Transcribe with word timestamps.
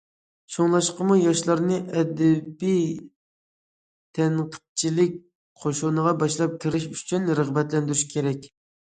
شۇڭلاشقىمۇ 0.51 1.15
ياشلارنى 1.17 1.75
ئەدەبىي 1.97 2.87
تەنقىدچىلىك 4.19 5.19
قوشۇنىغا 5.65 6.13
باشلاپ 6.23 6.55
كىرىش 6.63 6.87
ئۈچۈن 6.95 7.29
رىغبەتلەندۈرۈش 7.41 8.03
كېرەك. 8.15 8.49